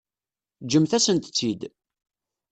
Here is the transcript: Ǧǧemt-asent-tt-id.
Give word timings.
Ǧǧemt-asent-tt-id. 0.63 1.61